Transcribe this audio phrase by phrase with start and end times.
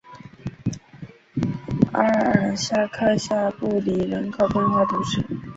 [1.93, 5.23] 阿尔夏克下布里人口变化图示